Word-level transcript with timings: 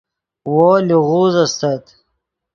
وو 0.51 0.69
لیغوز 0.87 1.33
استت 1.43 1.85